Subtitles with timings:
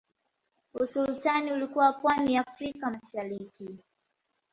[0.73, 3.69] Usultani ulikuwa pwani ya afrika mashariki